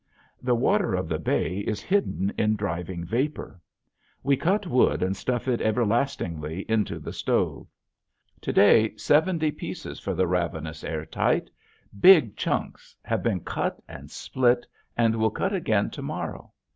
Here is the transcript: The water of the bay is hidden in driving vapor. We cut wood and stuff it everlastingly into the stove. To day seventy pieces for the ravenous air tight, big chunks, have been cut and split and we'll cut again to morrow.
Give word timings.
The 0.41 0.55
water 0.55 0.95
of 0.95 1.07
the 1.07 1.19
bay 1.19 1.59
is 1.59 1.79
hidden 1.79 2.33
in 2.35 2.55
driving 2.55 3.05
vapor. 3.05 3.61
We 4.23 4.35
cut 4.35 4.65
wood 4.65 5.03
and 5.03 5.15
stuff 5.15 5.47
it 5.47 5.61
everlastingly 5.61 6.65
into 6.67 6.97
the 6.97 7.13
stove. 7.13 7.67
To 8.41 8.51
day 8.51 8.95
seventy 8.97 9.51
pieces 9.51 9.99
for 9.99 10.15
the 10.15 10.25
ravenous 10.25 10.83
air 10.83 11.05
tight, 11.05 11.51
big 11.99 12.35
chunks, 12.35 12.95
have 13.05 13.21
been 13.21 13.41
cut 13.41 13.79
and 13.87 14.09
split 14.09 14.65
and 14.97 15.17
we'll 15.17 15.29
cut 15.29 15.53
again 15.53 15.91
to 15.91 16.01
morrow. 16.01 16.51